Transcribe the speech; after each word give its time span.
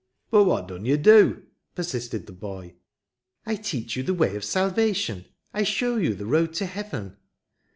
"But 0.31 0.45
what 0.45 0.67
dun 0.67 0.83
yo' 0.85 0.97
do?" 0.97 1.43
persisted 1.75 2.25
the 2.25 2.31
boy. 2.33 2.73
*' 3.09 3.45
I 3.45 3.53
teach 3.53 3.95
you 3.95 4.01
the 4.01 4.15
way 4.15 4.35
of 4.35 4.43
salvation; 4.43 5.25
I 5.53 5.61
show 5.61 5.97
you 5.97 6.15
the 6.15 6.25
road 6.25 6.53
to 6.55 6.65
heaven." 6.65 7.17